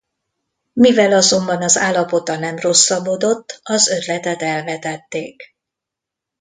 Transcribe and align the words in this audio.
Mivel 0.73 1.11
azonban 1.13 1.61
az 1.61 1.77
állapota 1.77 2.37
nem 2.39 2.55
rosszabbodott, 2.57 3.59
az 3.63 3.87
ötletet 3.87 4.41
elvetették. 4.41 5.55